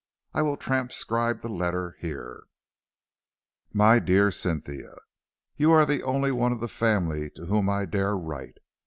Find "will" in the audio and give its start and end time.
0.41-0.57